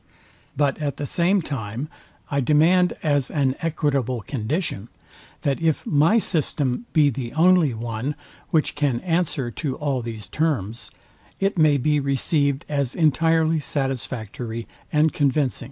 But 0.57 0.79
at 0.79 0.97
the 0.97 1.05
same 1.05 1.43
time 1.43 1.87
I 2.31 2.41
demand 2.41 2.93
as 3.03 3.29
an 3.29 3.53
equitable 3.61 4.21
condition, 4.21 4.87
that 5.43 5.61
if 5.61 5.85
my 5.85 6.17
system 6.17 6.87
be 6.91 7.11
the 7.11 7.31
only 7.33 7.75
one, 7.75 8.15
which 8.49 8.73
can 8.73 8.99
answer 9.01 9.51
to 9.51 9.75
all 9.75 10.01
these 10.01 10.25
terms, 10.27 10.89
it 11.39 11.55
may 11.55 11.77
be 11.77 12.01
receivd 12.01 12.63
as 12.67 12.95
entirely 12.95 13.59
satisfactory 13.59 14.67
and 14.91 15.13
convincing. 15.13 15.59